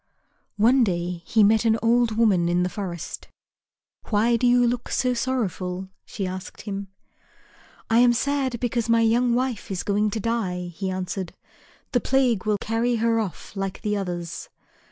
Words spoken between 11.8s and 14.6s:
"the plague will carry her off like the others."